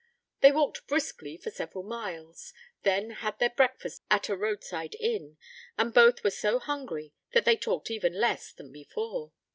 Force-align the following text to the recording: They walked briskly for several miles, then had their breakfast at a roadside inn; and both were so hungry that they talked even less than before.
They 0.39 0.51
walked 0.51 0.87
briskly 0.87 1.37
for 1.37 1.51
several 1.51 1.83
miles, 1.83 2.53
then 2.81 3.11
had 3.11 3.37
their 3.37 3.51
breakfast 3.51 4.01
at 4.09 4.29
a 4.29 4.35
roadside 4.35 4.95
inn; 4.99 5.37
and 5.77 5.93
both 5.93 6.23
were 6.23 6.31
so 6.31 6.57
hungry 6.57 7.13
that 7.33 7.45
they 7.45 7.55
talked 7.55 7.91
even 7.91 8.13
less 8.19 8.51
than 8.51 8.71
before. 8.71 9.31